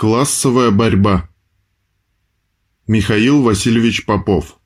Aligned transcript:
Классовая 0.00 0.70
борьба. 0.70 1.28
Михаил 2.86 3.42
Васильевич 3.42 4.06
Попов. 4.06 4.58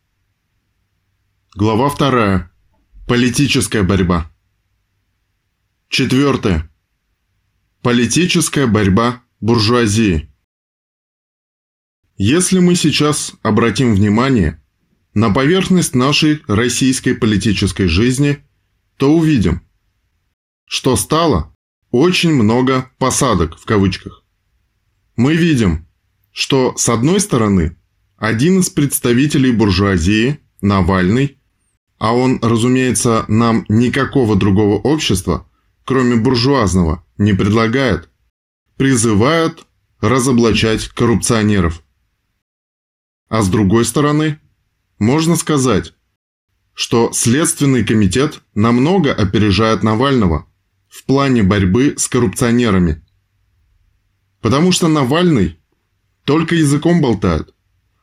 Глава 1.56 1.88
вторая. 1.88 2.52
Политическая 3.08 3.82
борьба. 3.82 4.30
Четвертое. 5.88 6.70
Политическая 7.82 8.68
борьба 8.68 9.24
буржуазии. 9.40 10.32
Если 12.16 12.60
мы 12.60 12.76
сейчас 12.76 13.32
обратим 13.42 13.92
внимание 13.92 14.62
на 15.14 15.34
поверхность 15.34 15.96
нашей 15.96 16.44
российской 16.46 17.12
политической 17.12 17.88
жизни, 17.88 18.38
то 18.98 19.12
увидим, 19.12 19.66
что 20.66 20.94
стало 20.94 21.52
очень 21.90 22.32
много 22.32 22.88
«посадок» 22.98 23.58
в 23.58 23.64
кавычках 23.64 24.23
мы 25.16 25.36
видим, 25.36 25.86
что 26.32 26.74
с 26.76 26.88
одной 26.88 27.20
стороны 27.20 27.76
один 28.16 28.60
из 28.60 28.70
представителей 28.70 29.52
буржуазии, 29.52 30.40
Навальный, 30.60 31.38
а 31.98 32.14
он, 32.14 32.38
разумеется, 32.42 33.24
нам 33.28 33.64
никакого 33.68 34.34
другого 34.34 34.76
общества, 34.76 35.46
кроме 35.84 36.16
буржуазного, 36.16 37.04
не 37.18 37.34
предлагает, 37.34 38.08
призывает 38.76 39.66
разоблачать 40.00 40.88
коррупционеров. 40.88 41.82
А 43.28 43.42
с 43.42 43.48
другой 43.48 43.84
стороны, 43.84 44.40
можно 44.98 45.36
сказать, 45.36 45.94
что 46.72 47.12
Следственный 47.12 47.84
комитет 47.84 48.40
намного 48.54 49.12
опережает 49.12 49.82
Навального 49.82 50.46
в 50.88 51.04
плане 51.04 51.42
борьбы 51.42 51.94
с 51.96 52.08
коррупционерами– 52.08 53.02
Потому 54.44 54.72
что 54.72 54.88
Навальный 54.88 55.58
только 56.26 56.54
языком 56.54 57.00
болтает. 57.00 57.54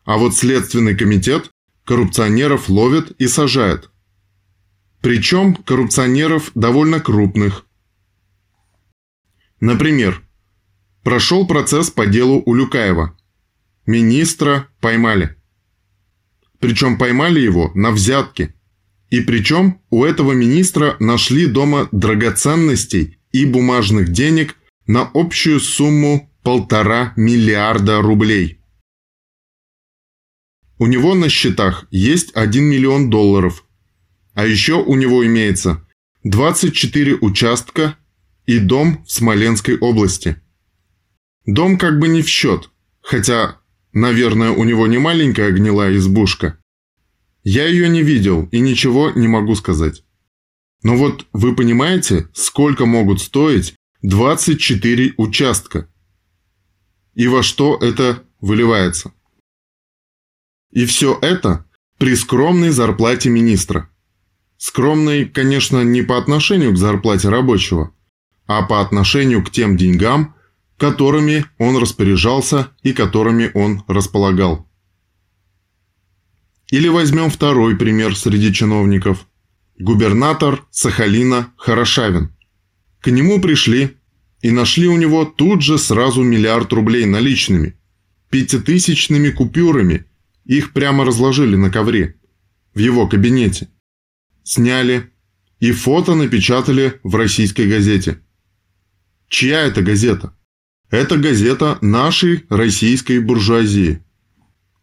А 0.05 0.17
вот 0.17 0.35
Следственный 0.35 0.97
комитет 0.97 1.51
коррупционеров 1.85 2.67
ловит 2.67 3.11
и 3.21 3.27
сажает. 3.27 3.91
Причем 5.01 5.53
коррупционеров 5.53 6.49
довольно 6.55 6.99
крупных. 6.99 7.67
Например, 9.59 10.23
прошел 11.03 11.45
процесс 11.45 11.91
по 11.91 12.07
делу 12.07 12.39
Улюкаева. 12.39 13.15
Министра 13.85 14.67
поймали. 14.79 15.37
Причем 16.59 16.97
поймали 16.97 17.39
его 17.39 17.69
на 17.75 17.91
взятке. 17.91 18.55
И 19.11 19.21
причем 19.21 19.79
у 19.91 20.03
этого 20.03 20.31
министра 20.31 20.95
нашли 20.99 21.45
дома 21.45 21.87
драгоценностей 21.91 23.19
и 23.31 23.45
бумажных 23.45 24.09
денег 24.09 24.55
на 24.87 25.03
общую 25.13 25.59
сумму 25.59 26.30
полтора 26.43 27.13
миллиарда 27.15 28.01
рублей. 28.01 28.61
У 30.79 30.87
него 30.87 31.13
на 31.13 31.29
счетах 31.29 31.85
есть 31.91 32.31
1 32.33 32.63
миллион 32.63 33.11
долларов. 33.11 33.65
А 34.33 34.47
еще 34.47 34.81
у 34.81 34.95
него 34.95 35.23
имеется 35.25 35.85
24 36.23 37.17
участка 37.21 37.97
и 38.47 38.57
дом 38.57 39.03
в 39.05 39.11
Смоленской 39.11 39.77
области. 39.77 40.41
Дом 41.45 41.77
как 41.77 41.99
бы 41.99 42.07
не 42.07 42.23
в 42.23 42.27
счет, 42.27 42.71
хотя, 43.01 43.59
наверное, 43.93 44.51
у 44.51 44.63
него 44.63 44.87
не 44.87 44.97
маленькая 44.97 45.51
гнилая 45.51 45.95
избушка. 45.97 46.57
Я 47.43 47.67
ее 47.67 47.87
не 47.89 48.01
видел 48.01 48.47
и 48.51 48.59
ничего 48.59 49.11
не 49.11 49.27
могу 49.27 49.53
сказать. 49.55 50.03
Но 50.81 50.95
вот 50.95 51.27
вы 51.33 51.55
понимаете, 51.55 52.27
сколько 52.33 52.87
могут 52.87 53.21
стоить 53.21 53.75
24 54.01 55.13
участка? 55.17 55.90
И 57.13 57.27
во 57.27 57.43
что 57.43 57.77
это 57.77 58.23
выливается. 58.39 59.13
И 60.71 60.85
все 60.85 61.17
это 61.21 61.65
при 61.97 62.15
скромной 62.15 62.69
зарплате 62.69 63.29
министра. 63.29 63.89
Скромной, 64.57 65.25
конечно, 65.25 65.83
не 65.83 66.01
по 66.01 66.17
отношению 66.17 66.73
к 66.73 66.77
зарплате 66.77 67.29
рабочего, 67.29 67.93
а 68.47 68.63
по 68.63 68.81
отношению 68.81 69.43
к 69.43 69.51
тем 69.51 69.75
деньгам, 69.75 70.35
которыми 70.77 71.45
он 71.57 71.77
распоряжался 71.77 72.71
и 72.81 72.93
которыми 72.93 73.51
он 73.53 73.83
располагал. 73.87 74.67
Или 76.71 76.87
возьмем 76.87 77.29
второй 77.29 77.75
пример 77.75 78.15
среди 78.15 78.53
чиновников. 78.53 79.27
Губернатор 79.77 80.65
Сахалина 80.71 81.53
Хорошавин. 81.57 82.35
К 83.01 83.11
нему 83.11 83.41
пришли 83.41 83.97
и 84.41 84.51
нашли 84.51 84.87
у 84.87 84.97
него 84.97 85.25
тут 85.25 85.61
же 85.61 85.77
сразу 85.77 86.23
миллиард 86.23 86.73
рублей 86.73 87.05
наличными, 87.05 87.75
пятитысячными 88.29 89.29
купюрами, 89.29 90.05
их 90.45 90.73
прямо 90.73 91.05
разложили 91.05 91.55
на 91.55 91.69
ковре, 91.69 92.15
в 92.73 92.79
его 92.79 93.07
кабинете. 93.07 93.69
Сняли 94.43 95.11
и 95.59 95.71
фото 95.71 96.15
напечатали 96.15 96.99
в 97.03 97.15
российской 97.15 97.67
газете. 97.67 98.19
Чья 99.27 99.61
это 99.61 99.81
газета? 99.81 100.35
Это 100.89 101.17
газета 101.17 101.77
нашей 101.81 102.45
российской 102.49 103.19
буржуазии. 103.19 104.03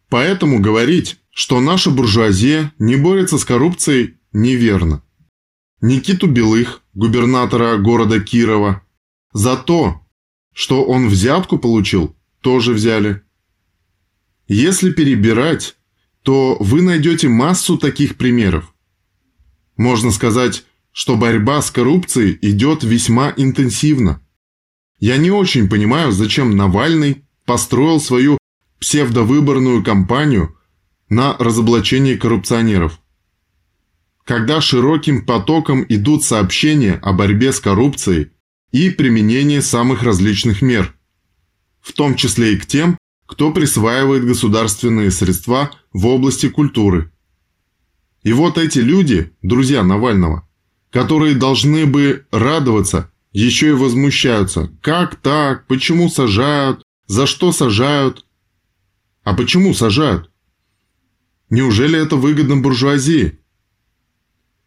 Поэтому 0.09 0.59
говорить, 0.59 1.19
что 1.29 1.59
наша 1.59 1.91
буржуазия 1.91 2.73
не 2.79 2.95
борется 2.95 3.37
с 3.37 3.45
коррупцией, 3.45 4.15
неверно. 4.31 5.03
Никиту 5.81 6.27
Белых, 6.27 6.81
губернатора 6.93 7.77
города 7.77 8.19
Кирова, 8.19 8.81
за 9.33 9.57
то, 9.57 10.01
что 10.53 10.83
он 10.83 11.07
взятку 11.07 11.57
получил, 11.57 12.15
тоже 12.41 12.73
взяли. 12.73 13.21
Если 14.47 14.91
перебирать, 14.91 15.75
то 16.23 16.57
вы 16.59 16.81
найдете 16.81 17.29
массу 17.29 17.77
таких 17.77 18.17
примеров. 18.17 18.73
Можно 19.77 20.11
сказать, 20.11 20.65
что 20.91 21.15
борьба 21.15 21.61
с 21.61 21.71
коррупцией 21.71 22.37
идет 22.41 22.83
весьма 22.83 23.33
интенсивно. 23.37 24.21
Я 24.99 25.17
не 25.17 25.31
очень 25.31 25.69
понимаю, 25.69 26.11
зачем 26.11 26.57
Навальный 26.57 27.23
построил 27.45 28.01
свою 28.01 28.37
псевдовыборную 28.79 29.83
кампанию 29.83 30.57
на 31.07 31.37
разоблачение 31.37 32.17
коррупционеров. 32.17 32.99
Когда 34.25 34.61
широким 34.61 35.25
потоком 35.25 35.85
идут 35.87 36.23
сообщения 36.23 36.95
о 37.01 37.13
борьбе 37.13 37.53
с 37.53 37.59
коррупцией– 37.59 38.31
и 38.71 38.89
применение 38.89 39.61
самых 39.61 40.03
различных 40.03 40.61
мер, 40.61 40.95
в 41.81 41.93
том 41.93 42.15
числе 42.15 42.53
и 42.53 42.57
к 42.57 42.65
тем, 42.65 42.97
кто 43.25 43.51
присваивает 43.51 44.25
государственные 44.25 45.11
средства 45.11 45.71
в 45.93 46.07
области 46.07 46.49
культуры. 46.49 47.11
И 48.23 48.33
вот 48.33 48.57
эти 48.57 48.79
люди, 48.79 49.31
друзья 49.41 49.83
Навального, 49.83 50.47
которые 50.91 51.35
должны 51.35 51.85
бы 51.85 52.25
радоваться, 52.31 53.11
еще 53.31 53.69
и 53.69 53.73
возмущаются. 53.73 54.71
Как 54.81 55.15
так? 55.15 55.67
Почему 55.67 56.09
сажают? 56.09 56.83
За 57.05 57.27
что 57.27 57.51
сажают? 57.51 58.25
А 59.23 59.33
почему 59.33 59.73
сажают? 59.73 60.31
Неужели 61.49 61.99
это 61.99 62.15
выгодно 62.15 62.57
буржуазии? 62.57 63.39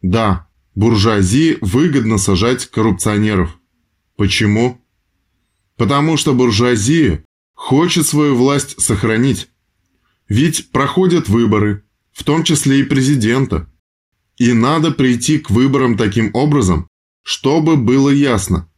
Да, 0.01 0.49
буржуазии 0.75 1.59
выгодно 1.61 2.19
сажать 2.19 2.67
коррупционеров. 2.67 3.59
Почему? 4.23 4.81
Потому 5.77 6.17
что 6.17 6.33
буржуазия 6.33 7.25
хочет 7.55 8.07
свою 8.07 8.37
власть 8.37 8.81
сохранить. 8.81 9.49
Ведь 10.29 10.71
проходят 10.71 11.29
выборы, 11.29 11.83
в 12.13 12.23
том 12.23 12.45
числе 12.45 12.79
и 12.79 12.85
президента. 12.85 13.69
И 14.37 14.53
надо 14.53 14.93
прийти 14.93 15.41
к 15.41 15.51
выборам 15.51 15.97
таким 15.97 16.31
образом, 16.35 16.87
чтобы 17.25 17.77
было 17.77 18.11
ясно, 18.11 18.71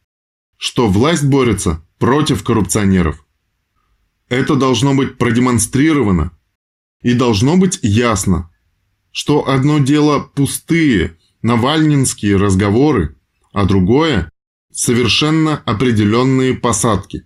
что 0.57 0.87
власть 0.87 1.27
борется 1.27 1.85
против 1.99 2.43
коррупционеров. 2.43 3.23
Это 4.29 4.55
должно 4.55 4.95
быть 4.95 5.19
продемонстрировано. 5.19 6.31
И 7.03 7.13
должно 7.13 7.55
быть 7.55 7.77
ясно, 7.83 8.49
что 9.11 9.47
одно 9.47 9.77
дело 9.77 10.21
пустые 10.21 11.19
навальнинские 11.43 12.37
разговоры, 12.37 13.15
а 13.53 13.65
другое 13.65 14.31
совершенно 14.75 15.55
определенные 15.65 16.53
посадки. 16.53 17.25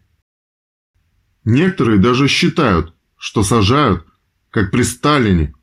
Некоторые 1.44 2.00
даже 2.00 2.28
считают, 2.28 2.94
что 3.18 3.44
сажают, 3.44 4.06
как 4.52 4.72
при 4.72 4.84
Сталине. 4.84 5.54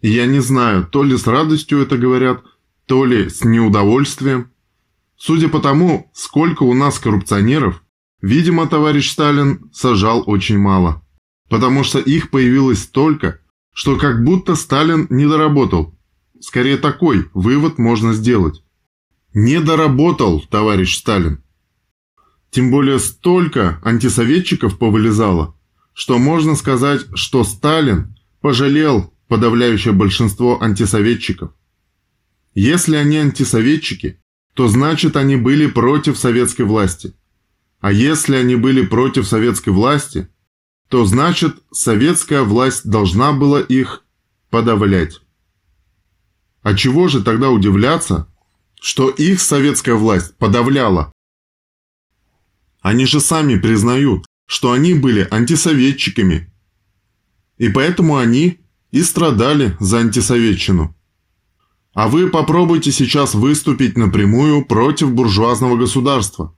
И 0.00 0.10
я 0.10 0.26
не 0.26 0.40
знаю, 0.40 0.86
то 0.86 1.04
ли 1.04 1.16
с 1.16 1.26
радостью 1.26 1.78
это 1.78 1.96
говорят, 1.96 2.42
то 2.86 3.04
ли 3.04 3.30
с 3.30 3.44
неудовольствием. 3.44 4.50
Судя 5.16 5.48
по 5.48 5.60
тому, 5.60 6.10
сколько 6.14 6.64
у 6.64 6.74
нас 6.74 6.98
коррупционеров, 6.98 7.82
видимо, 8.20 8.66
товарищ 8.66 9.12
Сталин 9.12 9.70
сажал 9.72 10.24
очень 10.26 10.58
мало. 10.58 11.06
Потому 11.48 11.84
что 11.84 12.00
их 12.00 12.30
появилось 12.30 12.82
столько, 12.82 13.38
что 13.72 13.96
как 13.96 14.24
будто 14.24 14.56
Сталин 14.56 15.06
не 15.10 15.26
доработал. 15.26 15.96
Скорее 16.40 16.76
такой 16.76 17.30
вывод 17.34 17.78
можно 17.78 18.12
сделать. 18.12 18.63
Не 19.34 19.60
доработал, 19.60 20.40
товарищ 20.42 20.96
Сталин. 20.96 21.42
Тем 22.50 22.70
более 22.70 23.00
столько 23.00 23.80
антисоветчиков 23.82 24.78
повылезало, 24.78 25.56
что 25.92 26.18
можно 26.18 26.54
сказать, 26.54 27.06
что 27.14 27.42
Сталин 27.42 28.16
пожалел 28.40 29.12
подавляющее 29.26 29.92
большинство 29.92 30.62
антисоветчиков. 30.62 31.50
Если 32.54 32.94
они 32.94 33.16
антисоветчики, 33.16 34.20
то 34.54 34.68
значит 34.68 35.16
они 35.16 35.34
были 35.34 35.66
против 35.66 36.16
советской 36.16 36.62
власти. 36.62 37.12
А 37.80 37.90
если 37.90 38.36
они 38.36 38.54
были 38.54 38.86
против 38.86 39.26
советской 39.26 39.70
власти, 39.70 40.28
то 40.88 41.04
значит 41.04 41.56
советская 41.72 42.42
власть 42.44 42.88
должна 42.88 43.32
была 43.32 43.60
их 43.60 44.04
подавлять. 44.48 45.20
А 46.62 46.74
чего 46.74 47.08
же 47.08 47.20
тогда 47.20 47.50
удивляться, 47.50 48.28
что 48.84 49.08
их 49.08 49.40
советская 49.40 49.94
власть 49.94 50.36
подавляла? 50.36 51.10
Они 52.82 53.06
же 53.06 53.18
сами 53.18 53.56
признают, 53.56 54.26
что 54.46 54.72
они 54.72 54.92
были 54.92 55.26
антисоветчиками. 55.30 56.52
И 57.56 57.70
поэтому 57.70 58.18
они 58.18 58.60
и 58.90 59.02
страдали 59.02 59.74
за 59.80 60.00
антисоветчину. 60.00 60.94
А 61.94 62.08
вы 62.08 62.28
попробуйте 62.28 62.92
сейчас 62.92 63.32
выступить 63.32 63.96
напрямую 63.96 64.66
против 64.66 65.12
буржуазного 65.12 65.78
государства. 65.78 66.54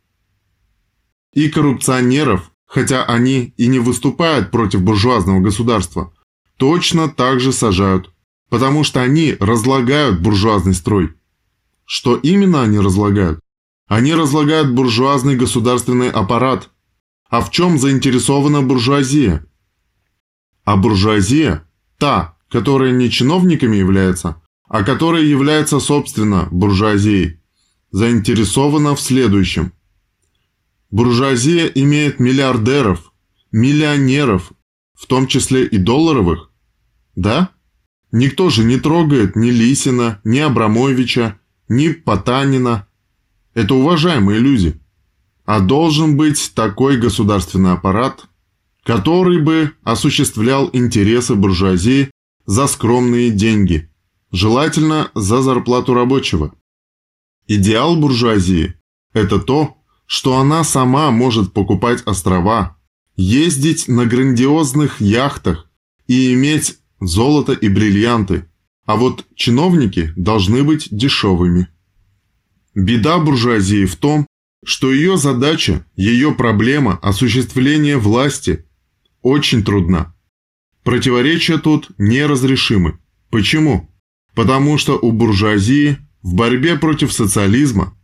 И 1.32 1.49
коррупционеров, 1.49 2.50
хотя 2.67 3.05
они 3.05 3.55
и 3.56 3.69
не 3.69 3.78
выступают 3.78 4.50
против 4.50 4.82
буржуазного 4.82 5.38
государства, 5.38 6.12
точно 6.56 7.08
так 7.08 7.38
же 7.38 7.52
сажают, 7.52 8.12
потому 8.49 8.82
что 8.82 9.00
они 9.00 9.37
разлагают 9.38 10.20
буржуазный 10.20 10.75
строй. 10.75 11.14
Что 11.87 12.17
именно 12.17 12.62
они 12.62 12.79
разлагают? 12.81 13.41
Они 13.87 14.12
разлагают 14.12 14.73
буржуазный 14.73 15.37
государственный 15.37 16.11
аппарат. 16.11 16.71
А 17.31 17.41
в 17.41 17.50
чем 17.50 17.79
заинтересована 17.79 18.62
буржуазия? 18.62 19.47
А 20.65 20.77
буржуазия– 20.77 21.67
та, 21.99 22.37
которая 22.50 22.93
не 22.93 23.11
чиновниками 23.11 23.77
является, 23.77 24.43
а 24.69 24.83
которая 24.83 25.23
является, 25.23 25.79
собственно, 25.81 26.49
буржуазией, 26.50 27.41
заинтересована 27.93 28.94
в 28.94 29.00
следующем. 29.00 29.73
Буржуазия 30.91 31.67
имеет 31.67 32.21
миллиардеров, 32.21 33.12
миллионеров, 33.53 34.53
в 34.94 35.06
том 35.06 35.27
числе 35.27 35.65
и 35.65 35.79
долларовых. 35.79 36.50
Да? 37.15 37.50
Никто 38.12 38.50
же 38.50 38.65
не 38.65 38.79
трогает 38.79 39.37
ни 39.37 39.50
Лисина, 39.50 40.21
ни 40.25 40.38
Абрамовича, 40.38 41.38
ни 41.69 41.89
Потанина. 41.89 42.87
Это 43.55 43.75
уважаемые 43.75 44.41
люди. 44.41 44.81
А 45.45 45.61
должен 45.61 46.17
быть 46.17 46.53
такой 46.55 46.99
государственный 46.99 47.73
аппарат, 47.73 48.27
который 48.85 49.41
бы 49.41 49.73
осуществлял 49.83 50.71
интересы 50.73 51.35
буржуазии 51.35 52.11
за 52.47 52.67
скромные 52.67 53.31
деньги, 53.31 53.91
желательно 54.33 55.11
за 55.15 55.43
зарплату 55.43 55.95
рабочего. 55.95 56.55
Идеал 57.47 57.97
буржуазии– 57.97 58.75
это 59.12 59.39
то, 59.39 59.77
что 60.07 60.39
она 60.39 60.65
сама 60.65 61.11
может 61.11 61.53
покупать 61.53 62.03
острова, 62.07 62.77
ездить 63.17 63.89
на 63.89 64.07
грандиозных 64.07 65.01
яхтах 65.01 65.69
и 66.07 66.35
иметь 66.35 66.79
золото 67.01 67.53
и 67.53 67.69
бриллианты, 67.69 68.49
а 68.87 68.97
вот 68.97 69.27
чиновники 69.35 70.12
должны 70.17 70.62
быть 70.62 70.88
дешевыми. 70.91 71.69
Беда 72.75 73.19
буржуазии 73.19 73.85
в 73.85 73.97
том, 73.97 74.27
что 74.65 74.93
ее 74.93 75.17
задача, 75.17 75.85
ее 75.97 76.33
проблема 76.33 76.99
осуществления 77.03 77.99
власти 77.99 78.65
очень 79.23 79.65
трудна. 79.65 80.15
Противоречия 80.85 81.59
тут 81.59 81.91
неразрешимы. 81.99 82.99
Почему? 83.31 83.91
Потому 84.35 84.79
что 84.79 84.99
у 84.99 85.11
буржуазии 85.12 85.99
в 86.23 86.35
борьбе 86.35 86.77
против 86.77 87.12
социализма, 87.12 87.97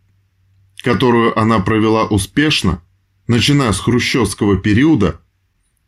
которую 0.83 1.39
она 1.39 1.61
провела 1.61 2.07
успешно, 2.07 2.83
начиная 3.29 3.73
с 3.73 3.79
хрущевского 3.79 4.57
периода 4.57 5.21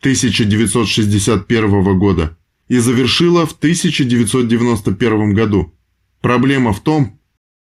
1961 0.00 1.98
года 1.98 2.36
и 2.68 2.78
завершила 2.78 3.46
в 3.46 3.52
1991 3.52 5.34
году. 5.34 5.74
Проблема 6.20 6.72
в 6.72 6.80
том, 6.80 7.20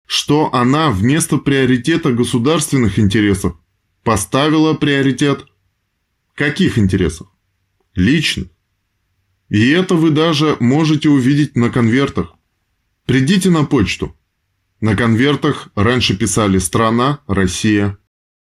что 0.06 0.52
она 0.54 0.90
вместо 0.90 1.38
приоритета 1.38 2.12
государственных 2.12 2.98
интересов 2.98 3.56
поставила 4.04 4.74
приоритет 4.74 5.46
каких 6.34 6.78
интересов? 6.78 7.28
Личных. 7.94 8.48
И 9.48 9.68
это 9.70 9.94
вы 9.94 10.10
даже 10.10 10.56
можете 10.60 11.08
увидеть 11.08 11.56
на 11.56 11.70
конвертах. 11.70 12.34
Придите 13.06 13.50
на 13.50 13.64
почту. 13.64 14.16
На 14.80 14.96
конвертах 14.96 15.68
раньше 15.74 16.16
писали 16.16 16.58
«Страна», 16.58 17.20
«Россия», 17.26 17.98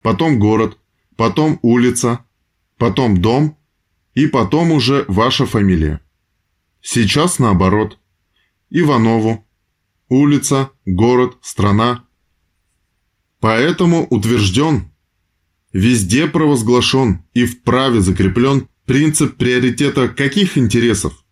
потом 0.01 0.39
«Город», 0.39 0.77
потом 1.15 1.59
«Улица», 1.61 2.25
потом 2.77 3.21
«Дом» 3.21 3.57
и 4.13 4.27
потом 4.27 4.71
уже 4.71 5.05
ваша 5.07 5.45
фамилия. 5.45 6.01
Сейчас 6.81 7.39
наоборот. 7.39 7.97
Иванову. 8.69 9.47
Улица, 10.09 10.71
город, 10.85 11.37
страна. 11.41 12.05
Поэтому 13.39 14.05
утвержден, 14.09 14.91
везде 15.71 16.27
провозглашен 16.27 17.23
и 17.33 17.45
вправе 17.45 18.01
закреплен 18.01 18.67
Принцип 18.85 19.37
приоритета 19.37 20.09
каких 20.09 20.57
интересов? 20.57 21.23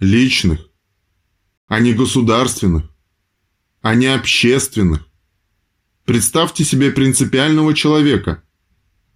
Личных, 0.00 0.70
а 1.66 1.78
не 1.78 1.92
государственных, 1.92 2.90
а 3.82 3.94
не 3.94 4.06
общественных. 4.06 5.06
Представьте 6.06 6.64
себе 6.64 6.90
принципиального 6.90 7.74
человека. 7.74 8.42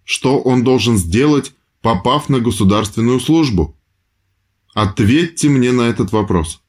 Что 0.05 0.39
он 0.41 0.62
должен 0.62 0.99
сделать, 0.99 1.53
попав 1.81 2.29
на 2.29 2.39
государственную 2.39 3.19
службу? 3.19 3.77
Ответьте 4.80 5.48
мне 5.48 5.72
на 5.72 5.88
этот 5.88 6.12
вопрос. 6.12 6.62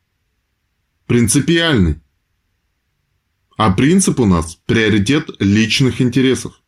Принципиальный. 1.05 1.99
А 3.55 3.71
принцип 3.71 4.19
у 4.19 4.25
нас– 4.25 4.57
приоритет 4.65 5.29
личных 5.37 6.01
интересов. 6.01 6.59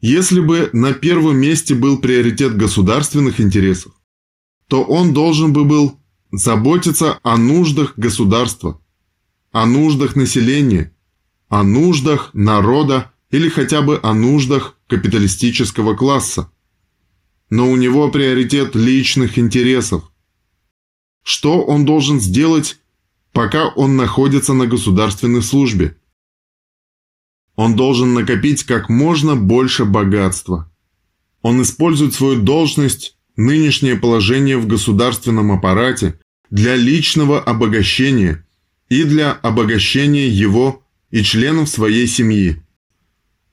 Если 0.00 0.40
бы 0.40 0.70
на 0.72 0.92
первом 0.92 1.36
месте 1.36 1.76
был 1.76 2.00
приоритет 2.00 2.56
государственных 2.56 3.40
интересов, 3.40 3.92
то 4.66 4.82
он 4.82 5.14
должен 5.14 5.52
бы 5.52 5.64
был 5.64 6.00
заботиться 6.32 7.20
о 7.22 7.36
нуждах 7.36 7.96
государства, 7.96 8.82
о 9.52 9.66
нуждах 9.66 10.16
населения, 10.16 10.92
о 11.48 11.62
нуждах 11.62 12.30
народа 12.34 13.12
или 13.30 13.48
хотя 13.48 13.82
бы 13.82 14.00
о 14.02 14.14
нуждах 14.14 14.76
капиталистического 14.88 15.94
класса. 15.94 16.51
Но 17.52 17.70
у 17.70 17.76
него 17.76 18.10
приоритет 18.10 18.74
личных 18.74 19.38
интересов. 19.38 20.10
Что 21.22 21.62
он 21.62 21.84
должен 21.84 22.18
сделать, 22.18 22.78
пока 23.30 23.68
он 23.68 23.94
находится 23.94 24.54
на 24.54 24.66
государственной 24.66 25.42
службе? 25.42 25.98
Он 27.54 27.76
должен 27.76 28.14
накопить 28.14 28.64
как 28.64 28.88
можно 28.88 29.36
больше 29.36 29.84
богатства. 29.84 30.72
Он 31.42 31.60
использует 31.60 32.14
свою 32.14 32.40
должность, 32.40 33.18
нынешнее 33.36 33.96
положение 33.96 34.56
в 34.56 34.66
государственном 34.66 35.52
аппарате 35.52 36.18
для 36.48 36.74
личного 36.74 37.38
обогащения 37.38 38.46
и 38.88 39.04
для 39.04 39.30
обогащения 39.30 40.26
его 40.26 40.82
и 41.10 41.22
членов 41.22 41.68
своей 41.68 42.06
семьи. 42.06 42.62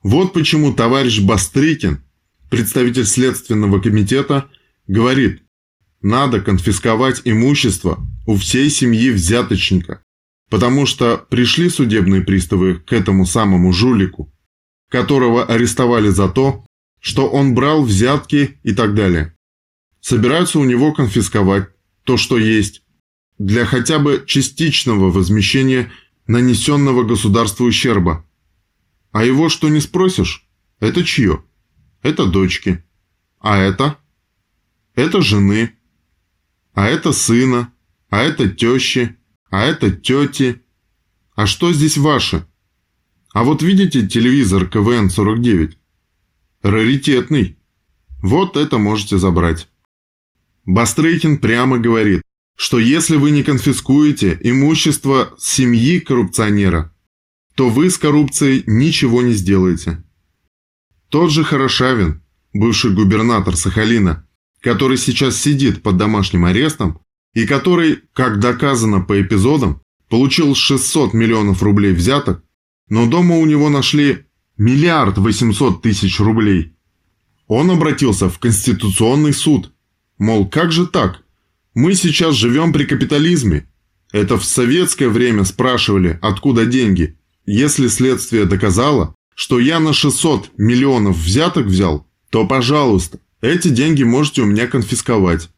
Вот 0.02 0.32
почему 0.32 0.72
товарищ 0.72 1.20
Бастрыкин, 1.20 2.02
представитель 2.50 3.06
Следственного 3.06 3.80
комитета, 3.80 4.50
говорит, 4.86 5.42
надо 6.02 6.40
конфисковать 6.40 7.22
имущество 7.24 7.98
у 8.26 8.36
всей 8.36 8.68
семьи 8.70 9.10
взяточника 9.10 10.02
потому 10.50 10.84
что 10.84 11.16
пришли 11.30 11.70
судебные 11.70 12.22
приставы 12.22 12.80
к 12.80 12.92
этому 12.92 13.24
самому 13.24 13.72
жулику, 13.72 14.30
которого 14.90 15.44
арестовали 15.44 16.08
за 16.08 16.28
то, 16.28 16.66
что 16.98 17.30
он 17.30 17.54
брал 17.54 17.84
взятки 17.84 18.58
и 18.64 18.74
так 18.74 18.94
далее. 18.94 19.34
Собираются 20.00 20.58
у 20.58 20.64
него 20.64 20.92
конфисковать 20.92 21.68
то, 22.04 22.16
что 22.16 22.36
есть, 22.36 22.82
для 23.38 23.64
хотя 23.64 23.98
бы 23.98 24.24
частичного 24.26 25.10
возмещения 25.10 25.90
нанесенного 26.26 27.04
государству 27.04 27.64
ущерба. 27.64 28.26
А 29.12 29.24
его 29.24 29.48
что 29.48 29.68
не 29.68 29.80
спросишь? 29.80 30.46
Это 30.80 31.04
чье? 31.04 31.44
Это 32.02 32.26
дочки. 32.26 32.84
А 33.38 33.58
это? 33.58 33.98
Это 34.94 35.20
жены. 35.22 35.76
А 36.74 36.86
это 36.86 37.12
сына. 37.12 37.72
А 38.08 38.22
это 38.22 38.48
тещи 38.48 39.16
а 39.50 39.64
это 39.64 39.90
тети. 39.90 40.62
А 41.34 41.46
что 41.46 41.72
здесь 41.72 41.98
ваше? 41.98 42.46
А 43.32 43.44
вот 43.44 43.62
видите 43.62 44.06
телевизор 44.06 44.66
КВН-49? 44.66 45.74
раритетный. 46.62 47.56
Вот 48.22 48.56
это 48.56 48.78
можете 48.78 49.18
забрать. 49.18 49.68
Бастрыкин 50.66 51.38
прямо 51.38 51.78
говорит, 51.78 52.22
что 52.54 52.78
если 52.78 53.16
вы 53.16 53.30
не 53.30 53.42
конфискуете 53.42 54.38
имущество 54.42 55.34
семьи 55.38 56.00
коррупционера, 56.00 56.94
то 57.54 57.70
вы 57.70 57.88
с 57.88 57.96
коррупцией 57.96 58.62
ничего 58.66 59.22
не 59.22 59.32
сделаете. 59.32 60.04
Тот 61.10 61.32
же 61.32 61.42
Хорошавин, 61.42 62.22
бывший 62.52 62.92
губернатор 62.92 63.56
Сахалина, 63.56 64.26
который 64.60 64.96
сейчас 64.96 65.36
сидит 65.36 65.82
под 65.82 65.96
домашним 65.96 66.44
арестом 66.44 67.00
и 67.34 67.46
который, 67.46 68.00
как 68.12 68.38
доказано 68.38 69.00
по 69.00 69.20
эпизодам, 69.20 69.82
получил 70.08 70.54
600 70.54 71.12
миллионов 71.12 71.62
рублей 71.64 71.92
взяток, 71.92 72.44
но 72.88 73.08
дома 73.08 73.36
у 73.38 73.46
него 73.46 73.68
нашли 73.70 74.26
миллиард 74.56 75.18
восемьсот 75.18 75.82
тысяч 75.82 76.20
рублей. 76.20 76.74
Он 77.48 77.70
обратился 77.70 78.28
в 78.28 78.38
Конституционный 78.38 79.32
суд. 79.32 79.72
Мол, 80.18 80.48
как 80.48 80.70
же 80.70 80.86
так? 80.86 81.24
Мы 81.74 81.94
сейчас 81.94 82.36
живем 82.36 82.72
при 82.72 82.84
капитализме. 82.84 83.66
Это 84.12 84.36
в 84.36 84.44
советское 84.44 85.08
время 85.08 85.44
спрашивали, 85.44 86.18
откуда 86.22 86.66
деньги. 86.66 87.16
Если 87.46 87.88
следствие 87.88 88.44
доказало, 88.44 89.14
что 89.40 89.58
я 89.58 89.80
на 89.80 89.94
600 89.94 90.50
миллионов 90.58 91.16
взяток 91.16 91.64
взял, 91.64 92.06
то, 92.28 92.46
пожалуйста, 92.46 93.20
эти 93.40 93.68
деньги 93.68 94.02
можете 94.02 94.42
у 94.42 94.44
меня 94.44 94.66
конфисковать. 94.66 95.48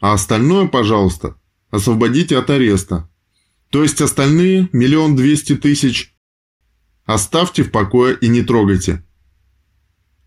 А 0.00 0.14
остальное, 0.14 0.66
пожалуйста, 0.66 1.36
освободите 1.70 2.36
от 2.36 2.50
ареста. 2.50 3.08
То 3.70 3.84
есть 3.84 4.00
остальные 4.00 4.70
миллион 4.72 5.14
двести 5.14 5.54
тысяч 5.54 6.16
оставьте 7.04 7.62
в 7.62 7.70
покое 7.70 8.18
и 8.20 8.26
не 8.26 8.42
трогайте. 8.42 9.04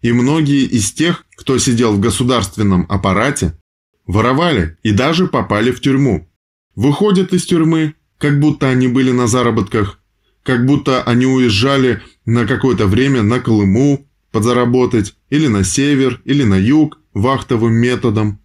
И 0.02 0.14
многие 0.14 0.64
из 0.64 0.94
тех, 0.94 1.26
кто 1.36 1.58
сидел 1.58 1.96
в 1.96 2.00
государственном 2.00 2.86
аппарате, 2.88 3.60
воровали 4.08 4.78
и 4.84 4.94
даже 4.94 5.28
попали 5.28 5.72
в 5.72 5.82
тюрьму. 5.82 6.30
Выходят 6.76 7.34
из 7.34 7.46
тюрьмы, 7.46 7.96
как 8.18 8.40
будто 8.40 8.70
они 8.70 8.88
были 8.88 9.12
на 9.12 9.28
заработках, 9.28 10.00
как 10.46 10.66
будто 10.66 11.02
они 11.04 11.26
уезжали 11.26 12.04
на 12.26 12.46
какое-то 12.46 12.86
время 12.86 13.24
на 13.24 13.40
Колыму 13.40 14.08
подзаработать, 14.32 15.16
или 15.30 15.48
на 15.48 15.64
север, 15.64 16.22
или 16.24 16.44
на 16.44 16.56
юг 16.56 17.00
вахтовым 17.14 17.74
методом. 17.74 18.40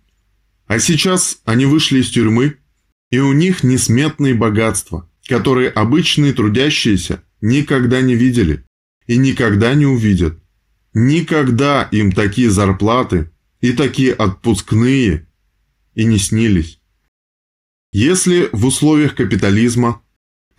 А 0.67 0.79
сейчас 0.79 1.41
они 1.45 1.67
вышли 1.67 2.01
из 2.01 2.11
тюрьмы, 2.11 2.57
и 3.11 3.19
у 3.19 3.33
них 3.33 3.63
несметные 3.63 4.35
богатства, 4.35 5.11
которые 5.27 5.69
обычные 5.69 6.33
трудящиеся 6.33 7.23
никогда 7.41 8.01
не 8.01 8.15
видели 8.15 8.65
и 9.07 9.19
никогда 9.19 9.75
не 9.75 9.87
увидят. 9.87 10.39
Никогда 10.95 11.89
им 11.91 12.13
такие 12.13 12.51
зарплаты 12.51 13.31
и 13.61 13.73
такие 13.73 14.15
отпускные 14.15 15.27
и 15.95 16.05
не 16.05 16.19
снились. 16.19 16.81
Если 17.93 18.49
в 18.53 18.65
условиях 18.65 19.17
капитализма 19.17 20.01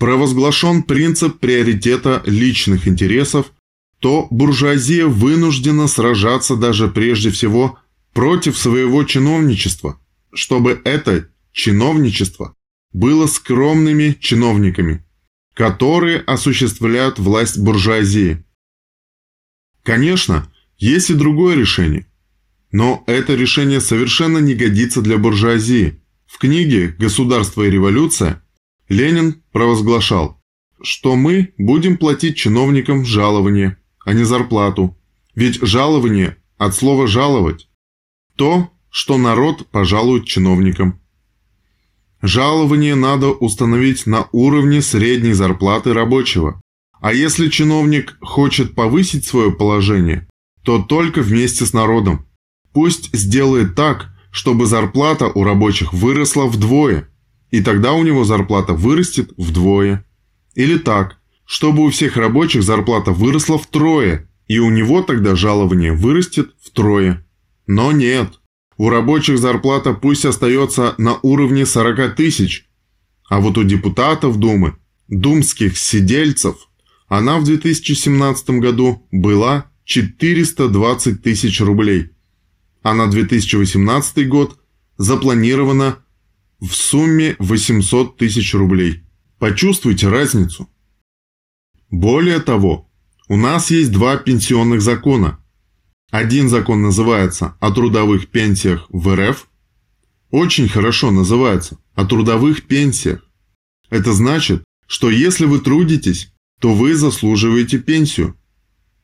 провозглашен 0.02 0.82
принцип 0.82 1.38
приоритета 1.38 2.24
личных 2.26 2.88
интересов, 2.88 3.52
то 4.00 4.26
буржуазия 4.32 5.06
вынуждена 5.06 5.88
сражаться 5.88 6.56
даже 6.56 6.88
прежде 6.88 7.30
всего 7.30 7.78
против 8.12 8.58
своего 8.58 9.04
чиновничества, 9.04 10.02
чтобы 10.34 10.82
это 10.86 11.30
чиновничество 11.52 12.56
было 12.94 13.28
скромными 13.28 14.18
чиновниками, 14.20 15.06
которые 15.54 16.18
осуществляют 16.22 17.20
власть 17.20 17.60
буржуазии. 17.60 18.44
Конечно, 19.84 20.52
есть 20.80 21.12
и 21.12 21.14
другое 21.14 21.56
решение, 21.56 22.08
но 22.72 23.04
это 23.06 23.36
решение 23.36 23.80
совершенно 23.80 24.40
не 24.40 24.56
годится 24.56 25.04
для 25.04 25.20
буржуазии. 25.20 26.02
В 26.26 26.40
книге 26.40 26.88
«Государство 26.98 27.62
и 27.62 27.70
революция» 27.70 28.41
Ленин 28.92 29.42
провозглашал, 29.54 30.42
что 30.82 31.16
мы 31.16 31.54
будем 31.58 31.96
платить 31.96 32.36
чиновникам 32.36 33.06
жалование, 33.06 33.78
а 34.04 34.14
не 34.14 34.26
зарплату. 34.26 34.98
Ведь 35.34 35.66
жалование 35.66 36.36
от 36.58 36.76
слова 36.76 37.08
«жаловать»– 37.08 37.70
то, 38.36 38.70
что 38.90 39.18
народ 39.18 39.68
пожалует 39.72 40.26
чиновникам. 40.26 41.00
Жалование 42.22 42.96
надо 42.96 43.28
установить 43.28 44.08
на 44.08 44.28
уровне 44.34 44.82
средней 44.82 45.32
зарплаты 45.32 45.94
рабочего. 45.94 46.60
А 47.00 47.14
если 47.14 47.48
чиновник 47.48 48.18
хочет 48.20 48.76
повысить 48.76 49.24
свое 49.24 49.54
положение, 49.54 50.28
то 50.64 50.84
только 50.84 51.22
вместе 51.22 51.66
с 51.66 51.72
народом. 51.72 52.28
Пусть 52.74 53.10
сделает 53.16 53.74
так, 53.74 54.10
чтобы 54.32 54.66
зарплата 54.66 55.28
у 55.28 55.46
рабочих 55.46 55.94
выросла 55.94 56.46
вдвое, 56.48 57.08
и 57.52 57.62
тогда 57.62 57.94
у 57.94 58.04
него 58.04 58.24
зарплата 58.24 58.74
вырастет 58.74 59.32
вдвое. 59.38 60.06
Или 60.56 60.78
так, 60.78 61.18
чтобы 61.46 61.86
у 61.86 61.90
всех 61.90 62.18
рабочих 62.18 62.64
зарплата 62.64 63.12
выросла 63.12 63.60
втрое, 63.60 64.30
и 64.48 64.60
у 64.60 64.70
него 64.70 65.04
тогда 65.04 65.36
жалование 65.36 65.94
вырастет 65.94 66.52
втрое. 66.62 67.26
Но 67.68 67.92
нет. 67.92 68.40
У 68.78 68.90
рабочих 68.90 69.38
зарплата 69.38 69.94
пусть 69.94 70.26
остается 70.26 70.96
на 70.98 71.20
уровне 71.22 71.66
40 71.66 72.16
тысяч, 72.16 72.68
а 73.30 73.40
вот 73.40 73.58
у 73.58 73.64
депутатов 73.64 74.40
Думы, 74.40 74.76
думских 75.08 75.78
сидельцев, 75.78 76.56
она 77.08 77.38
в 77.38 77.44
2017 77.44 78.50
году 78.62 79.08
была 79.12 79.66
420 79.86 81.22
тысяч 81.22 81.62
рублей, 81.62 82.12
а 82.82 82.94
на 82.94 83.08
2018 83.08 84.28
год 84.28 84.58
запланировано 84.98 86.00
в 86.62 86.74
сумме 86.74 87.36
800 87.40 88.18
тысяч 88.18 88.54
рублей. 88.54 89.04
Почувствуйте 89.40 90.08
разницу. 90.08 90.70
Более 91.90 92.40
того, 92.40 92.90
у 93.28 93.36
нас 93.36 93.72
есть 93.72 93.92
два 93.92 94.16
пенсионных 94.16 94.82
закона, 94.82 95.42
один 96.12 96.50
закон 96.50 96.82
называется 96.82 97.56
«О 97.62 97.72
трудовых 97.72 98.28
пенсиях 98.28 98.86
в 98.90 99.16
РФ». 99.16 99.48
Очень 100.30 100.68
хорошо 100.68 101.10
называется 101.10 101.78
«О 101.96 102.06
трудовых 102.06 102.68
пенсиях». 102.68 103.26
Это 103.90 104.12
значит, 104.12 104.62
что 104.88 105.10
если 105.10 105.46
вы 105.46 105.62
трудитесь, 105.62 106.34
то 106.60 106.74
вы 106.74 106.96
заслуживаете 106.96 107.80
пенсию. 107.80 108.38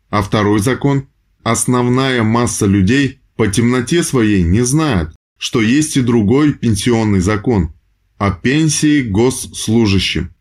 А 0.10 0.22
второй 0.22 0.60
закон– 0.60 1.08
основная 1.44 2.24
масса 2.24 2.66
людей 2.66 3.22
по 3.38 3.48
темноте 3.48 4.04
своей 4.04 4.44
не 4.44 4.66
знает, 4.66 5.16
что 5.38 5.62
есть 5.62 5.98
и 5.98 6.02
другой 6.02 6.54
пенсионный 6.54 7.20
закон– 7.20 7.74
о 8.18 8.32
пенсии 8.32 9.04
госслужащим. 9.04 10.32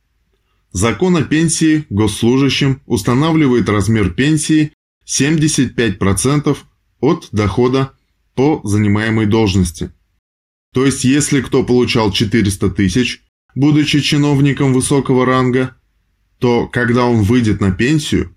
Закон 0.72 1.16
о 1.16 1.22
пенсии 1.22 1.84
госслужащим 1.90 2.80
устанавливает 2.86 3.68
размер 3.68 4.10
пенсии 4.10 4.72
75% 5.06 6.56
от 7.00 7.28
дохода 7.32 7.92
по 8.34 8.60
занимаемой 8.64 9.26
должности. 9.26 9.92
То 10.72 10.84
есть, 10.84 11.04
если 11.04 11.40
кто 11.40 11.64
получал 11.64 12.12
400 12.12 12.70
тысяч, 12.70 13.22
будучи 13.54 14.00
чиновником 14.00 14.72
высокого 14.72 15.24
ранга, 15.24 15.76
то 16.38 16.66
когда 16.66 17.06
он 17.06 17.22
выйдет 17.22 17.60
на 17.60 17.72
пенсию, 17.72 18.34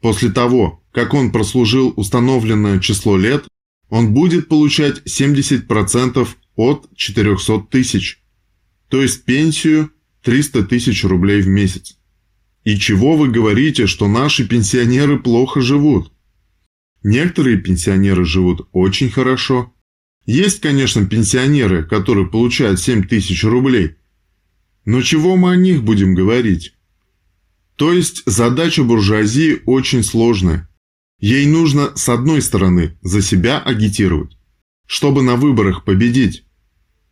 после 0.00 0.30
того, 0.30 0.82
как 0.92 1.12
он 1.12 1.32
прослужил 1.32 1.92
установленное 1.96 2.80
число 2.80 3.16
лет, 3.16 3.46
он 3.88 4.12
будет 4.12 4.48
получать 4.48 5.02
70% 5.06 6.28
от 6.56 6.88
400 6.96 7.60
тысяч, 7.70 8.22
то 8.88 9.02
есть 9.02 9.24
пенсию 9.24 9.90
300 10.22 10.64
тысяч 10.64 11.04
рублей 11.04 11.42
в 11.42 11.48
месяц. 11.48 11.98
И 12.64 12.78
чего 12.78 13.16
вы 13.16 13.28
говорите, 13.28 13.86
что 13.86 14.08
наши 14.08 14.48
пенсионеры 14.48 15.18
плохо 15.18 15.60
живут? 15.60 16.12
Некоторые 17.02 17.58
пенсионеры 17.58 18.24
живут 18.24 18.66
очень 18.72 19.10
хорошо. 19.10 19.72
Есть, 20.24 20.60
конечно, 20.60 21.04
пенсионеры, 21.04 21.84
которые 21.84 22.26
получают 22.26 22.80
7 22.80 23.06
тысяч 23.06 23.44
рублей. 23.44 23.96
Но 24.86 25.02
чего 25.02 25.36
мы 25.36 25.52
о 25.52 25.56
них 25.56 25.82
будем 25.84 26.14
говорить? 26.14 26.74
То 27.76 27.92
есть 27.92 28.22
задача 28.24 28.82
буржуазии 28.82 29.60
очень 29.66 30.02
сложная. 30.02 30.68
Ей 31.24 31.46
нужно, 31.46 31.92
с 31.96 32.08
одной 32.08 32.42
стороны, 32.42 32.98
за 33.00 33.22
себя 33.22 33.58
агитировать, 33.58 34.36
чтобы 34.86 35.22
на 35.22 35.36
выборах 35.36 35.84
победить. 35.84 36.44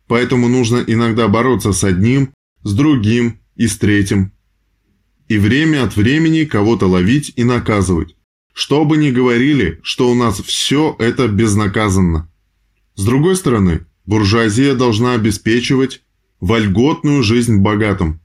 Поэтому 0.07 0.47
нужно 0.47 0.83
иногда 0.85 1.27
бороться 1.27 1.73
с 1.73 1.83
одним, 1.83 2.31
с 2.63 2.73
другим 2.73 3.39
и 3.55 3.67
с 3.67 3.77
третьим 3.77 4.33
и 5.33 5.37
время 5.39 5.83
от 5.83 5.95
времени 5.95 6.43
кого-то 6.43 6.87
ловить 6.87 7.33
и 7.35 7.43
наказывать. 7.43 8.15
Что 8.53 8.85
бы 8.85 8.97
ни 8.97 9.09
говорили, 9.09 9.79
что 9.81 10.11
у 10.11 10.13
нас 10.13 10.39
все 10.41 10.95
это 10.99 11.27
безнаказанно. 11.27 12.31
С 12.93 13.03
другой 13.03 13.35
стороны, 13.35 13.87
буржуазия 14.05 14.75
должна 14.75 15.13
обеспечивать 15.15 16.03
вольготную 16.39 17.23
жизнь 17.23 17.57
богатым. 17.57 18.21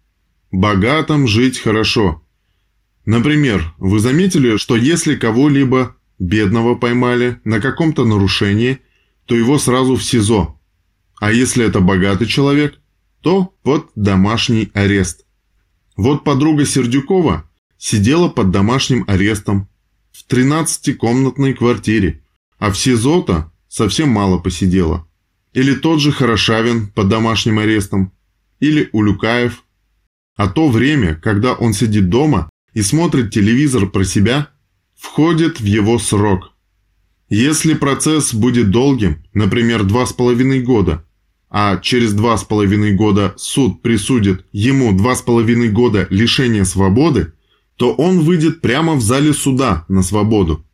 Богатым 0.50 1.26
жить 1.26 1.58
хорошо. 1.58 2.22
Например, 3.08 3.72
вы 3.78 4.00
заметили, 4.00 4.58
что 4.58 4.76
если 4.76 5.16
кого-либо 5.16 5.96
бедного 6.18 6.74
поймали 6.74 7.40
на 7.42 7.58
каком-то 7.58 8.04
нарушении, 8.04 8.80
то 9.24 9.34
его 9.34 9.58
сразу 9.58 9.94
в 9.96 10.04
СИЗО. 10.04 10.60
А 11.18 11.32
если 11.32 11.64
это 11.64 11.80
богатый 11.80 12.26
человек, 12.26 12.78
то 13.22 13.54
под 13.62 13.88
домашний 13.94 14.70
арест. 14.74 15.24
Вот 15.96 16.22
подруга 16.22 16.66
Сердюкова 16.66 17.48
сидела 17.78 18.28
под 18.28 18.50
домашним 18.50 19.06
арестом 19.08 19.70
в 20.12 20.30
13-комнатной 20.30 21.54
квартире, 21.54 22.22
а 22.58 22.70
в 22.70 22.76
СИЗО-то 22.76 23.50
совсем 23.68 24.10
мало 24.10 24.36
посидела. 24.36 25.08
Или 25.54 25.74
тот 25.74 26.02
же 26.02 26.12
Хорошавин 26.12 26.88
под 26.88 27.08
домашним 27.08 27.58
арестом, 27.58 28.12
или 28.60 28.90
Улюкаев. 28.92 29.64
А 30.36 30.46
то 30.46 30.68
время, 30.68 31.14
когда 31.14 31.54
он 31.54 31.72
сидит 31.72 32.10
дома 32.10 32.50
и 32.78 32.82
смотрит 32.82 33.32
телевизор 33.32 33.90
про 33.90 34.04
себя, 34.04 34.50
входит 34.94 35.58
в 35.58 35.64
его 35.64 35.98
срок. 35.98 36.52
Если 37.28 37.74
процесс 37.74 38.32
будет 38.32 38.70
долгим, 38.70 39.24
например, 39.34 39.82
два 39.82 40.06
с 40.06 40.12
половиной 40.12 40.62
года, 40.62 41.04
а 41.50 41.78
через 41.78 42.12
два 42.12 42.36
с 42.36 42.44
половиной 42.44 42.94
года 42.94 43.34
суд 43.36 43.82
присудит 43.82 44.46
ему 44.52 44.96
два 44.96 45.16
с 45.16 45.22
половиной 45.22 45.70
года 45.70 46.06
лишения 46.10 46.62
свободы, 46.62 47.32
то 47.74 47.92
он 47.94 48.20
выйдет 48.20 48.60
прямо 48.60 48.94
в 48.94 49.00
зале 49.00 49.32
суда 49.32 49.84
на 49.88 50.04
свободу. 50.04 50.64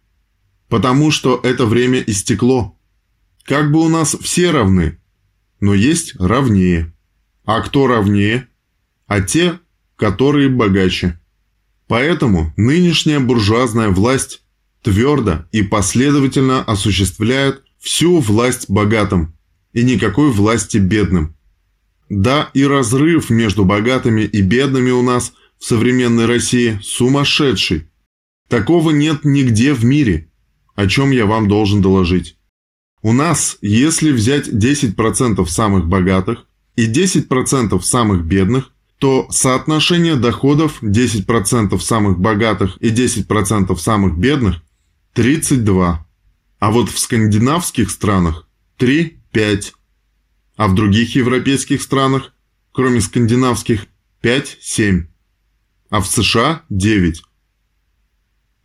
Потому 0.68 1.10
что 1.10 1.40
это 1.42 1.64
время 1.64 2.00
истекло. 2.06 2.78
Как 3.44 3.72
бы 3.72 3.80
у 3.80 3.88
нас 3.88 4.14
все 4.20 4.50
равны, 4.50 4.98
но 5.58 5.72
есть 5.72 6.16
равнее. 6.20 6.92
А 7.46 7.62
кто 7.62 7.86
равнее? 7.86 8.48
А 9.06 9.22
те, 9.22 9.58
которые 9.96 10.50
богаче. 10.50 11.18
Поэтому 11.86 12.52
нынешняя 12.56 13.20
буржуазная 13.20 13.90
власть 13.90 14.42
твердо 14.82 15.46
и 15.52 15.62
последовательно 15.62 16.62
осуществляет 16.62 17.62
всю 17.78 18.18
власть 18.18 18.70
богатым 18.70 19.34
и 19.72 19.82
никакой 19.82 20.30
власти 20.30 20.78
бедным. 20.78 21.36
Да, 22.08 22.50
и 22.54 22.64
разрыв 22.64 23.30
между 23.30 23.64
богатыми 23.64 24.22
и 24.22 24.40
бедными 24.40 24.90
у 24.90 25.02
нас 25.02 25.32
в 25.58 25.64
современной 25.64 26.26
России 26.26 26.78
сумасшедший. 26.82 27.88
Такого 28.48 28.90
нет 28.90 29.24
нигде 29.24 29.72
в 29.72 29.84
мире, 29.84 30.30
о 30.74 30.86
чем 30.86 31.10
я 31.10 31.26
вам 31.26 31.48
должен 31.48 31.80
доложить. 31.80 32.36
У 33.02 33.12
нас, 33.12 33.58
если 33.60 34.12
взять 34.12 34.48
10% 34.48 35.44
самых 35.46 35.86
богатых 35.86 36.46
и 36.76 36.90
10% 36.90 37.80
самых 37.80 38.24
бедных, 38.24 38.73
то 39.04 39.26
соотношение 39.30 40.16
доходов 40.16 40.82
10% 40.82 41.78
самых 41.78 42.18
богатых 42.18 42.78
и 42.80 42.88
10% 42.88 43.76
самых 43.76 44.16
бедных 44.16 44.62
32. 45.12 46.06
А 46.58 46.70
вот 46.70 46.88
в 46.88 46.98
скандинавских 46.98 47.90
странах 47.90 48.48
3-5. 48.78 49.72
А 50.56 50.68
в 50.68 50.74
других 50.74 51.16
европейских 51.16 51.82
странах, 51.82 52.32
кроме 52.72 53.02
скандинавских, 53.02 53.88
5-7. 54.22 55.02
А 55.90 56.00
в 56.00 56.06
США 56.06 56.62
9. 56.70 57.22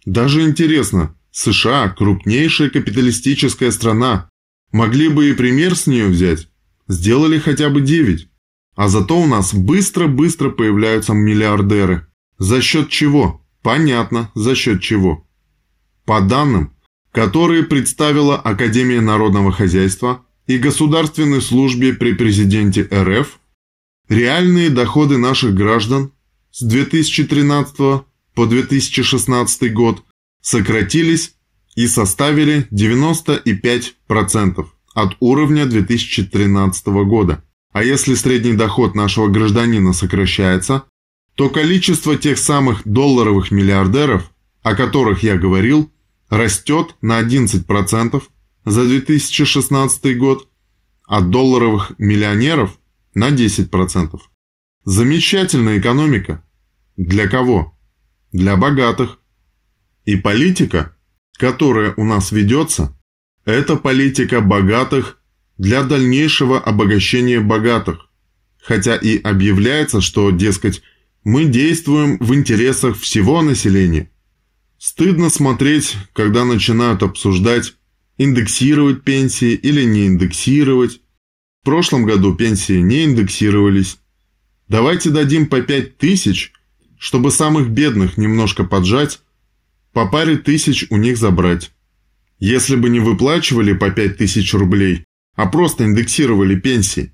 Даже 0.05 0.43
интересно, 0.43 1.17
США– 1.31 1.89
крупнейшая 1.97 2.69
капиталистическая 2.69 3.73
страна. 3.73 4.29
Могли 4.71 5.09
бы 5.09 5.31
и 5.31 5.33
пример 5.33 5.75
с 5.75 5.85
нее 5.85 6.07
взять. 6.07 6.47
Сделали 6.87 7.39
хотя 7.39 7.69
бы 7.69 7.81
9. 7.81 8.29
А 8.79 8.87
зато 8.87 9.19
у 9.19 9.25
нас 9.27 9.53
быстро-быстро 9.53 10.51
появляются 10.51 11.13
миллиардеры. 11.13 12.07
За 12.37 12.61
счет 12.61 12.87
чего? 12.87 13.45
Понятно, 13.61 14.31
за 14.35 14.55
счет 14.55 14.81
чего. 14.81 15.27
По 16.05 16.21
данным, 16.21 16.73
которые 17.11 17.63
представила 17.63 18.37
Академия 18.37 19.01
народного 19.01 19.51
хозяйства 19.51 20.25
и 20.47 20.57
Государственной 20.57 21.41
службе 21.41 21.91
при 21.91 22.13
президенте 22.13 22.87
РФ, 22.89 23.41
реальные 24.07 24.69
доходы 24.69 25.17
наших 25.17 25.53
граждан 25.55 26.13
с 26.49 26.61
2013 26.61 27.75
по 27.75 28.05
2016 28.45 29.73
год 29.73 30.05
сократились 30.41 31.33
и 31.75 31.85
составили 31.85 32.65
95% 32.71 34.67
от 34.93 35.17
уровня 35.19 35.65
2013 35.65 36.87
года. 36.87 37.43
А 37.71 37.83
если 37.83 38.15
средний 38.15 38.53
доход 38.53 38.95
нашего 38.95 39.27
гражданина 39.27 39.93
сокращается, 39.93 40.83
то 41.35 41.49
количество 41.49 42.17
тех 42.17 42.37
самых 42.37 42.81
долларовых 42.85 43.51
миллиардеров, 43.51 44.31
о 44.61 44.75
которых 44.75 45.23
я 45.23 45.37
говорил, 45.37 45.91
растет 46.29 46.95
на 47.01 47.21
11% 47.21 48.23
за 48.65 48.85
2016 48.85 50.17
год, 50.17 50.49
а 51.07 51.21
долларовых 51.21 51.93
миллионеров 51.97 52.77
на 53.13 53.29
10%. 53.29 54.19
Замечательная 54.85 55.79
экономика. 55.79 56.43
Для 56.97 57.27
кого? 57.27 57.77
Для 58.31 58.57
богатых. 58.57 59.19
И 60.05 60.15
политика, 60.15 60.95
которая 61.37 61.93
у 61.97 62.03
нас 62.03 62.31
ведется, 62.31 62.97
это 63.45 63.75
политика 63.75 64.41
богатых 64.41 65.18
для 65.59 65.83
дальнейшего 65.83 66.59
обогащения 66.59 67.41
богатых, 67.41 68.09
хотя 68.57 68.95
и 68.95 69.21
объявляется, 69.21 70.01
что, 70.01 70.31
дескать, 70.31 70.81
мы 71.23 71.45
действуем 71.45 72.17
в 72.19 72.33
интересах 72.33 72.97
всего 72.97 73.41
населения. 73.41 74.09
Стыдно 74.77 75.29
смотреть, 75.29 75.97
когда 76.13 76.45
начинают 76.45 77.03
обсуждать, 77.03 77.73
индексировать 78.17 79.03
пенсии 79.03 79.51
или 79.51 79.83
не 79.83 80.07
индексировать. 80.07 81.01
В 81.61 81.65
прошлом 81.65 82.05
году 82.05 82.35
пенсии 82.35 82.79
не 82.79 83.03
индексировались. 83.03 83.97
Давайте 84.69 85.09
дадим 85.09 85.45
по 85.45 85.61
5 85.61 85.97
тысяч, 85.97 86.53
чтобы 86.97 87.31
самых 87.31 87.69
бедных 87.69 88.17
немножко 88.17 88.63
поджать, 88.63 89.19
по 89.91 90.07
паре 90.07 90.37
тысяч 90.37 90.85
у 90.89 90.95
них 90.95 91.17
забрать. 91.17 91.71
Если 92.37 92.77
бы 92.77 92.89
не 92.89 93.01
выплачивали 93.01 93.73
по 93.73 93.91
5 93.91 94.17
тысяч 94.17 94.53
рублей, 94.53 95.03
а 95.39 95.45
просто 95.45 95.85
индексировали 95.85 96.59
пенсии, 96.59 97.13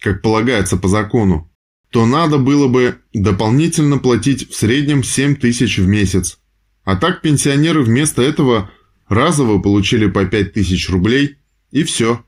как 0.00 0.22
полагается 0.22 0.78
по 0.78 0.88
закону, 0.88 1.52
то 1.90 2.06
надо 2.06 2.38
было 2.38 2.68
бы 2.68 3.02
дополнительно 3.12 3.98
платить 3.98 4.48
в 4.48 4.54
среднем 4.54 5.04
7 5.04 5.36
тысяч 5.36 5.76
в 5.76 5.86
месяц. 5.86 6.38
А 6.84 6.96
так 6.96 7.20
пенсионеры 7.20 7.82
вместо 7.82 8.22
этого 8.22 8.70
разово 9.08 9.58
получили 9.60 10.06
по 10.06 10.24
5 10.24 10.54
тысяч 10.54 10.88
рублей 10.88 11.36
и 11.70 11.84
все. 11.84 12.24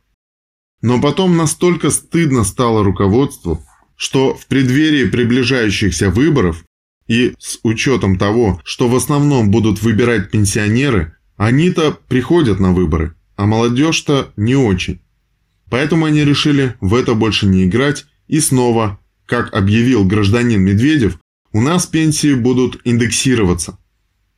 Но 0.82 1.00
потом 1.00 1.38
настолько 1.38 1.88
стыдно 1.88 2.44
стало 2.44 2.84
руководству, 2.84 3.64
что 3.96 4.34
в 4.34 4.48
преддверии 4.48 5.06
приближающихся 5.06 6.10
выборов 6.10 6.62
и 7.06 7.32
с 7.38 7.58
учетом 7.62 8.18
того, 8.18 8.60
что 8.64 8.86
в 8.86 8.94
основном 8.94 9.50
будут 9.50 9.80
выбирать 9.80 10.30
пенсионеры, 10.30 11.16
они-то 11.38 11.98
приходят 12.06 12.60
на 12.60 12.74
выборы, 12.74 13.14
а 13.36 13.46
молодежь-то 13.46 14.34
не 14.36 14.54
очень. 14.54 15.00
Поэтому 15.70 16.06
они 16.06 16.24
решили 16.24 16.74
в 16.80 16.94
это 16.94 17.14
больше 17.14 17.46
не 17.46 17.64
играть 17.64 18.06
и 18.26 18.40
снова, 18.40 18.98
как 19.26 19.54
объявил 19.54 20.04
гражданин 20.04 20.60
Медведев, 20.60 21.18
у 21.52 21.60
нас 21.60 21.86
пенсии 21.86 22.34
будут 22.34 22.80
индексироваться. 22.84 23.78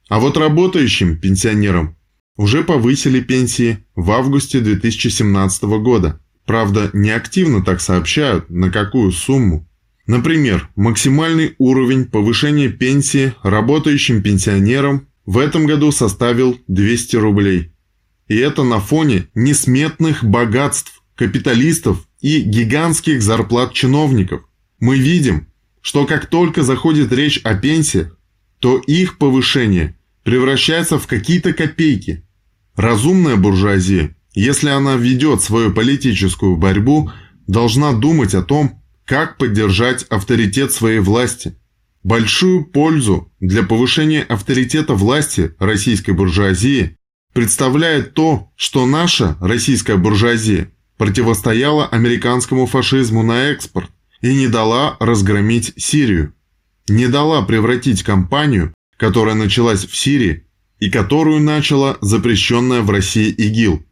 А 0.08 0.18
вот 0.18 0.36
работающим 0.36 1.18
пенсионерам 1.18 1.96
уже 2.36 2.64
повысили 2.64 3.20
пенсии 3.20 3.84
в 3.94 4.10
августе 4.10 4.60
2017 4.60 5.62
года. 5.82 6.20
Правда, 6.46 6.90
не 6.92 7.10
активно 7.10 7.62
так 7.62 7.80
сообщают, 7.80 8.50
на 8.50 8.70
какую 8.70 9.12
сумму. 9.12 9.68
Например, 10.06 10.68
максимальный 10.74 11.54
уровень 11.58 12.06
повышения 12.06 12.68
пенсии 12.68 13.34
работающим 13.44 14.22
пенсионерам 14.22 15.06
в 15.26 15.38
этом 15.38 15.66
году 15.66 15.92
составил 15.92 16.58
200 16.66 17.16
рублей. 17.16 17.72
И 18.26 18.36
это 18.36 18.64
на 18.64 18.80
фоне 18.80 19.28
несметных 19.34 20.24
богатств 20.24 20.99
капиталистов 21.20 22.09
и 22.22 22.40
гигантских 22.40 23.20
зарплат 23.20 23.74
чиновников. 23.74 24.40
Мы 24.78 24.98
видим, 24.98 25.48
что 25.83 26.06
как 26.06 26.24
только 26.24 26.62
заходит 26.62 27.12
речь 27.12 27.42
о 27.44 27.54
пенсиях, 27.54 28.16
то 28.59 28.78
их 28.78 29.18
повышение 29.18 29.98
превращается 30.24 30.98
в 30.98 31.06
какие-то 31.06 31.52
копейки. 31.52 32.24
Разумная 32.74 33.37
буржуазия, 33.37 34.16
если 34.33 34.70
она 34.70 34.96
ведет 34.96 35.42
свою 35.42 35.74
политическую 35.74 36.56
борьбу, 36.56 37.12
должна 37.46 37.92
думать 37.92 38.35
о 38.35 38.42
том, 38.42 38.83
как 39.04 39.37
поддержать 39.37 40.04
авторитет 40.04 40.72
своей 40.72 41.00
власти. 41.00 41.54
Большую 42.02 42.64
пользу 42.64 43.30
для 43.40 43.62
повышения 43.62 44.22
авторитета 44.22 44.94
власти 44.94 45.54
российской 45.59 46.12
буржуазии 46.12 46.96
представляет 47.35 48.14
то, 48.14 48.50
что 48.56 48.87
наша 48.87 49.37
российская 49.42 49.98
буржуазия 49.98 50.70
противостояла 51.00 51.86
американскому 51.86 52.66
фашизму 52.66 53.22
на 53.22 53.44
экспорт 53.44 53.90
и 54.20 54.34
не 54.34 54.48
дала 54.48 54.98
разгромить 55.00 55.72
Сирию. 55.78 56.34
Не 56.90 57.08
дала 57.08 57.40
превратить 57.40 58.02
кампанию, 58.02 58.74
которая 58.98 59.34
началась 59.34 59.86
в 59.86 59.96
Сирии, 59.96 60.44
и 60.78 60.90
которую 60.90 61.40
начала 61.40 61.96
запрещенная 62.02 62.82
в 62.82 62.90
России 62.90 63.30
ИГИЛ. 63.30 63.82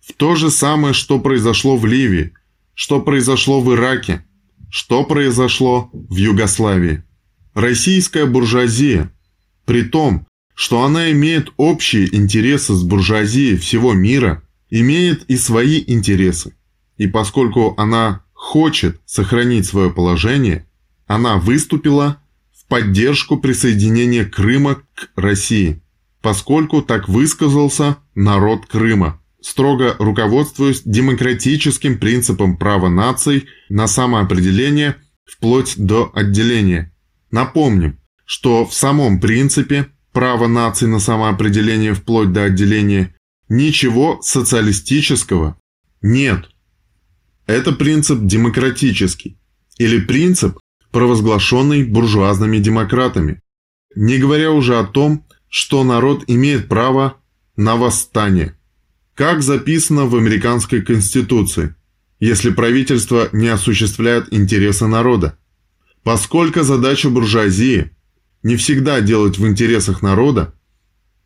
В 0.00 0.12
то 0.14 0.34
же 0.34 0.50
самое, 0.50 0.94
что 0.94 1.20
произошло 1.20 1.76
в 1.76 1.86
Ливии, 1.86 2.32
что 2.74 3.00
произошло 3.00 3.60
в 3.60 3.72
Ираке, 3.72 4.24
что 4.68 5.04
произошло 5.04 5.90
в 5.92 6.16
Югославии. 6.16 7.04
Российская 7.54 8.26
буржуазия, 8.26 9.12
при 9.64 9.82
том, 9.82 10.26
что 10.54 10.82
она 10.82 11.12
имеет 11.12 11.52
общие 11.56 12.12
интересы 12.12 12.74
с 12.74 12.82
буржуазией 12.82 13.58
всего 13.58 13.92
мира, 13.92 14.42
имеет 14.70 15.24
и 15.24 15.36
свои 15.36 15.82
интересы. 15.86 16.54
И 16.96 17.06
поскольку 17.06 17.74
она 17.76 18.24
хочет 18.32 19.00
сохранить 19.06 19.66
свое 19.66 19.90
положение, 19.90 20.66
она 21.06 21.38
выступила 21.38 22.22
в 22.52 22.66
поддержку 22.66 23.38
присоединения 23.38 24.24
Крыма 24.24 24.82
к 24.94 25.10
России, 25.16 25.82
поскольку 26.20 26.82
так 26.82 27.08
высказался 27.08 27.96
народ 28.14 28.66
Крыма, 28.66 29.20
строго 29.40 29.96
руководствуясь 29.98 30.82
демократическим 30.84 31.98
принципом 31.98 32.56
права 32.56 32.88
наций 32.88 33.46
на 33.68 33.86
самоопределение 33.86 34.96
вплоть 35.24 35.74
до 35.76 36.10
отделения. 36.14 36.92
Напомним, 37.30 37.98
что 38.24 38.66
в 38.66 38.74
самом 38.74 39.20
принципе 39.20 39.88
права 40.12 40.48
наций 40.48 40.88
на 40.88 40.98
самоопределение 40.98 41.94
вплоть 41.94 42.32
до 42.32 42.44
отделения 42.44 43.14
ничего 43.48 44.20
социалистического 44.22 45.58
нет. 46.02 46.48
Это 47.46 47.72
принцип 47.72 48.20
демократический 48.22 49.38
или 49.78 50.00
принцип, 50.00 50.58
провозглашенный 50.90 51.84
буржуазными 51.84 52.58
демократами, 52.58 53.42
не 53.94 54.18
говоря 54.18 54.52
уже 54.52 54.78
о 54.78 54.84
том, 54.84 55.24
что 55.48 55.84
народ 55.84 56.24
имеет 56.26 56.68
право 56.68 57.16
на 57.56 57.76
восстание, 57.76 58.56
как 59.14 59.42
записано 59.42 60.06
в 60.06 60.16
американской 60.16 60.82
конституции, 60.82 61.74
если 62.20 62.50
правительство 62.50 63.28
не 63.32 63.48
осуществляет 63.48 64.32
интересы 64.32 64.86
народа. 64.86 65.38
Поскольку 66.02 66.62
задача 66.62 67.10
буржуазии 67.10 67.90
не 68.42 68.56
всегда 68.56 69.00
делать 69.00 69.38
в 69.38 69.46
интересах 69.46 70.02
народа, 70.02 70.54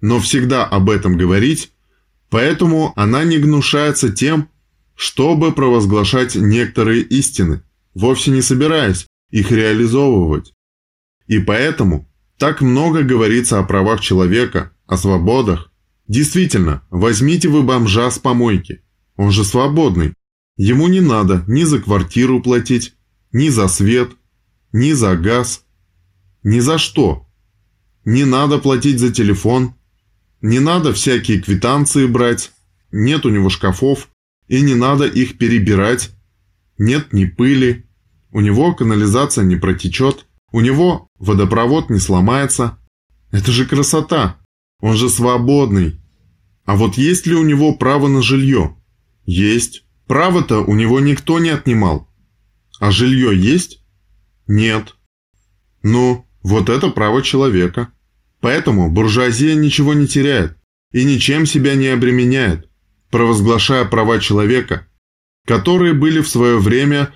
но 0.00 0.20
всегда 0.20 0.64
об 0.64 0.90
этом 0.90 1.16
говорить, 1.16 1.71
поэтому 2.32 2.94
она 2.96 3.24
не 3.24 3.36
гнушается 3.36 4.10
тем, 4.10 4.48
чтобы 4.94 5.52
провозглашать 5.52 6.34
некоторые 6.34 7.02
истины, 7.02 7.62
вовсе 7.92 8.30
не 8.30 8.40
собираясь 8.40 9.06
их 9.28 9.52
реализовывать. 9.52 10.54
И 11.26 11.40
поэтому 11.40 12.08
так 12.38 12.62
много 12.62 13.02
говорится 13.02 13.58
о 13.58 13.64
правах 13.64 14.00
человека, 14.00 14.72
о 14.86 14.96
свободах. 14.96 15.70
Действительно, 16.08 16.82
возьмите 16.88 17.50
вы 17.50 17.64
бомжа 17.64 18.10
с 18.10 18.18
помойки. 18.18 18.82
Он 19.16 19.30
же 19.30 19.44
свободный. 19.44 20.14
Ему 20.56 20.88
не 20.88 21.00
надо 21.00 21.44
ни 21.46 21.64
за 21.64 21.80
квартиру 21.80 22.42
платить, 22.42 22.94
ни 23.32 23.50
за 23.50 23.68
свет, 23.68 24.10
ни 24.72 24.92
за 24.92 25.16
газ, 25.16 25.66
ни 26.42 26.60
за 26.60 26.78
что. 26.78 27.26
Не 28.06 28.24
надо 28.24 28.56
платить 28.56 29.00
за 29.00 29.12
телефон, 29.12 29.74
не 30.42 30.58
надо 30.58 30.92
всякие 30.92 31.40
квитанции 31.40 32.06
брать, 32.06 32.52
нет 32.90 33.24
у 33.24 33.30
него 33.30 33.48
шкафов, 33.48 34.08
и 34.48 34.60
не 34.60 34.74
надо 34.74 35.06
их 35.06 35.38
перебирать. 35.38 36.10
Нет 36.78 37.12
ни 37.12 37.26
пыли, 37.26 37.86
у 38.32 38.40
него 38.40 38.74
канализация 38.74 39.44
не 39.44 39.56
протечет, 39.56 40.26
у 40.50 40.60
него 40.60 41.06
водопровод 41.18 41.90
не 41.90 42.00
сломается. 42.00 42.78
Это 43.30 43.52
же 43.52 43.66
красота, 43.66 44.38
он 44.80 44.96
же 44.96 45.08
свободный. 45.08 46.00
А 46.64 46.76
вот 46.76 46.96
есть 46.96 47.26
ли 47.26 47.34
у 47.34 47.44
него 47.44 47.74
право 47.74 48.08
на 48.08 48.20
жилье? 48.20 48.76
Есть. 49.24 49.84
Право-то 50.06 50.58
у 50.58 50.74
него 50.74 50.98
никто 51.00 51.38
не 51.38 51.50
отнимал. 51.50 52.08
А 52.80 52.90
жилье 52.90 53.38
есть? 53.38 53.84
Нет. 54.48 54.96
Ну, 55.82 56.26
вот 56.42 56.68
это 56.68 56.90
право 56.90 57.22
человека. 57.22 57.92
Поэтому 58.42 58.90
буржуазия 58.90 59.54
ничего 59.54 59.94
не 59.94 60.06
теряет 60.06 60.58
и 60.92 61.04
ничем 61.04 61.46
себя 61.46 61.74
не 61.74 61.86
обременяет 61.86 62.68
провозглашая 63.12 63.84
права 63.84 64.18
человека, 64.18 64.88
которые 65.46 65.92
были 65.92 66.20
в 66.22 66.28
свое 66.28 66.58
время 66.58 67.12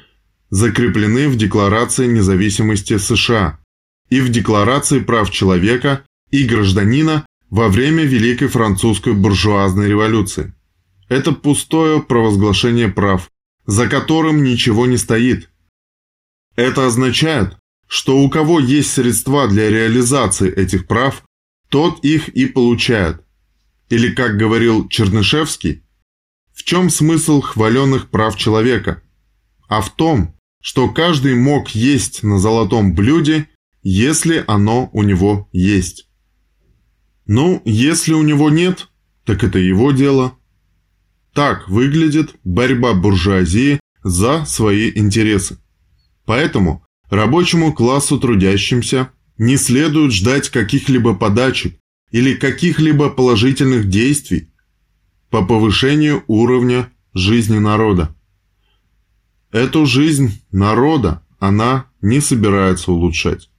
закреплены 0.50 1.28
в 1.28 1.36
Декларации 1.36 2.06
независимости 2.06 2.98
США 2.98 3.58
и 4.10 4.20
в 4.20 4.28
Декларации 4.28 5.00
прав 5.00 5.30
человека 5.30 6.04
и 6.30 6.44
гражданина 6.44 7.26
во 7.48 7.68
время 7.68 8.04
Великой 8.04 8.48
Французской 8.48 9.14
буржуазной 9.14 9.88
революции. 9.88 10.54
Это 11.08 11.32
пустое 11.32 12.02
провозглашение 12.02 12.88
прав, 12.88 13.30
за 13.64 13.88
которым 13.88 14.44
ничего 14.44 14.86
не 14.86 14.98
стоит. 14.98 15.48
Это 16.56 16.86
означает, 16.86 17.56
что 17.86 18.18
у 18.18 18.28
кого 18.28 18.60
есть 18.60 18.92
средства 18.92 19.48
для 19.48 19.70
реализации 19.70 20.52
этих 20.52 20.86
прав, 20.86 21.22
тот 21.68 22.04
их 22.04 22.28
и 22.28 22.46
получает. 22.46 23.22
Или, 23.88 24.12
как 24.12 24.36
говорил 24.36 24.88
Чернышевский, 24.88 25.82
в 26.52 26.64
чем 26.64 26.90
смысл 26.90 27.40
хваленных 27.40 28.10
прав 28.10 28.36
человека? 28.36 29.02
А 29.68 29.80
в 29.80 29.94
том, 29.94 30.34
что 30.60 30.88
каждый 30.88 31.34
мог 31.34 31.68
есть 31.70 32.22
на 32.22 32.38
золотом 32.38 32.94
блюде, 32.94 33.48
если 33.82 34.42
оно 34.46 34.90
у 34.92 35.02
него 35.02 35.48
есть. 35.52 36.08
Ну, 37.26 37.60
если 37.64 38.14
у 38.14 38.22
него 38.22 38.50
нет, 38.50 38.88
так 39.24 39.44
это 39.44 39.58
его 39.58 39.92
дело. 39.92 40.36
Так 41.34 41.68
выглядит 41.68 42.34
борьба 42.44 42.94
буржуазии 42.94 43.80
за 44.02 44.44
свои 44.44 44.90
интересы. 44.94 45.58
Поэтому 46.24 46.85
рабочему 47.10 47.72
классу 47.72 48.18
трудящимся 48.18 49.10
не 49.38 49.56
следует 49.56 50.12
ждать 50.12 50.48
каких-либо 50.50 51.14
подачек 51.14 51.78
или 52.10 52.34
каких-либо 52.34 53.10
положительных 53.10 53.88
действий 53.88 54.50
по 55.30 55.44
повышению 55.44 56.24
уровня 56.26 56.92
жизни 57.12 57.58
народа. 57.58 58.14
Эту 59.52 59.86
жизнь 59.86 60.42
народа 60.50 61.22
она 61.38 61.86
не 62.00 62.20
собирается 62.20 62.92
улучшать. 62.92 63.50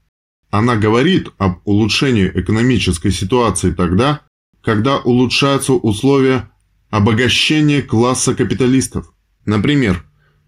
Она 0.50 0.76
говорит 0.76 1.30
об 1.38 1.60
улучшении 1.66 2.32
экономической 2.34 3.12
ситуации 3.12 3.72
тогда, 3.72 4.22
когда 4.64 4.98
улучшаются 4.98 5.74
условия 5.74 6.50
обогащения 6.90 7.82
класса 7.82 8.34
капиталистов. 8.34 9.14
Например, 9.46 10.06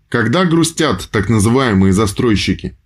когда 0.08 0.46
грустят 0.46 1.10
так 1.12 1.30
называемые 1.30 1.94
застройщики, 1.94 2.79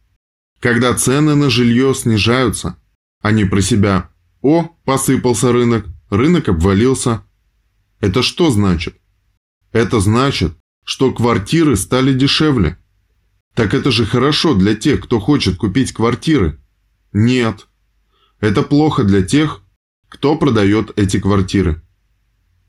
когда 0.63 0.93
цены 0.93 1.35
на 1.35 1.49
жилье 1.49 1.93
снижаются, 1.93 2.77
они 3.21 3.43
про 3.43 3.59
себя 3.59 4.09
«О, 4.41 4.69
посыпался 4.85 5.51
рынок, 5.51 5.87
рынок 6.09 6.47
обвалился, 6.47 7.25
это 7.99 8.23
что 8.23 8.49
значит? 8.49 8.95
Это 9.73 9.99
значит, 9.99 10.53
что 10.85 11.11
квартиры 11.11 11.75
стали 11.75 12.13
дешевле. 12.13 12.77
Так 13.55 13.73
это 13.73 13.91
же 13.91 14.05
хорошо 14.05 14.53
для 14.53 14.73
тех, 14.73 15.03
кто 15.03 15.19
хочет 15.19 15.57
купить 15.57 15.91
квартиры. 15.91 16.61
Нет. 17.11 17.67
Это 18.39 18.63
плохо 18.63 19.03
для 19.03 19.21
тех, 19.21 19.63
кто 20.07 20.37
продает 20.37 20.97
эти 20.97 21.19
квартиры. 21.19 21.81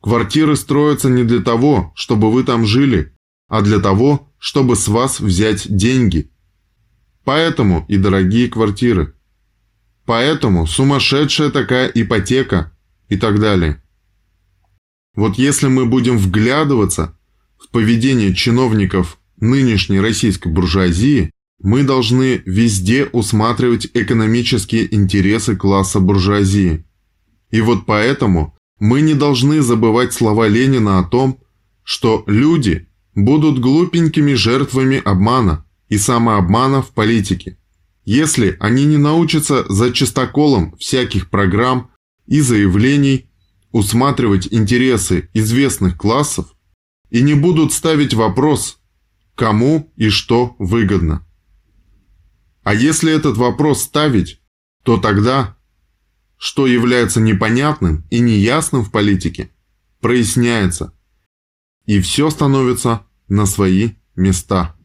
Квартиры 0.02 0.56
строятся 0.56 1.08
не 1.10 1.22
для 1.22 1.42
того, 1.42 1.92
чтобы 1.94 2.32
вы 2.32 2.42
там 2.42 2.66
жили, 2.66 3.16
а 3.46 3.62
для 3.62 3.78
того, 3.78 4.32
чтобы 4.40 4.74
с 4.74 4.88
вас 4.88 5.20
взять 5.20 5.72
деньги. 5.72 6.33
Поэтому 7.24 7.84
и 7.88 7.96
дорогие 7.96 8.48
квартиры. 8.48 9.14
Поэтому 10.04 10.66
сумасшедшая 10.66 11.50
такая 11.50 11.88
ипотека 11.88 12.72
и 13.08 13.16
так 13.16 13.40
далее. 13.40 13.82
Вот 15.16 15.36
если 15.36 15.68
мы 15.68 15.86
будем 15.86 16.18
вглядываться 16.18 17.16
в 17.56 17.70
поведение 17.70 18.34
чиновников 18.34 19.18
нынешней 19.38 20.00
российской 20.00 20.48
буржуазии, 20.48 21.30
мы 21.60 21.82
должны 21.84 22.42
везде 22.44 23.06
усматривать 23.06 23.88
экономические 23.94 24.92
интересы 24.94 25.56
класса 25.56 26.00
буржуазии. 26.00 26.84
И 27.50 27.60
вот 27.60 27.86
поэтому 27.86 28.54
мы 28.78 29.00
не 29.00 29.14
должны 29.14 29.62
забывать 29.62 30.12
слова 30.12 30.48
Ленина 30.48 30.98
о 30.98 31.04
том, 31.04 31.38
что 31.84 32.24
люди 32.26 32.88
будут 33.14 33.60
глупенькими 33.60 34.34
жертвами 34.34 35.00
обмана 35.02 35.63
и 35.88 35.98
самообмана 35.98 36.82
в 36.82 36.90
политике, 36.90 37.58
если 38.04 38.56
они 38.60 38.84
не 38.84 38.96
научатся 38.96 39.64
за 39.72 39.92
чистоколом 39.92 40.76
всяких 40.76 41.30
программ 41.30 41.90
и 42.26 42.40
заявлений 42.40 43.30
усматривать 43.72 44.48
интересы 44.50 45.28
известных 45.34 45.96
классов 45.96 46.54
и 47.10 47.22
не 47.22 47.34
будут 47.34 47.72
ставить 47.72 48.14
вопрос, 48.14 48.78
кому 49.34 49.92
и 49.96 50.08
что 50.08 50.54
выгодно. 50.58 51.26
А 52.62 52.74
если 52.74 53.12
этот 53.12 53.36
вопрос 53.36 53.82
ставить, 53.82 54.40
то 54.84 54.96
тогда 54.96 55.56
что 56.36 56.66
является 56.66 57.22
непонятным 57.22 58.04
и 58.10 58.20
неясным 58.20 58.84
в 58.84 58.90
политике, 58.90 59.50
проясняется, 60.00 60.92
и 61.86 62.00
все 62.00 62.28
становится 62.28 63.06
на 63.28 63.46
свои 63.46 63.92
места. 64.14 64.76